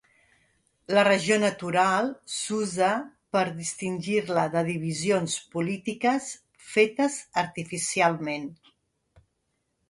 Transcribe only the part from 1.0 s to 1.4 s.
regió